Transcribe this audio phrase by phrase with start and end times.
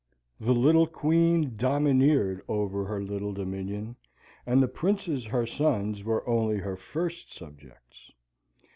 [0.39, 3.97] The little Queen domineered over her little dominion,
[4.47, 8.11] and the Princes her sons were only her first subjects.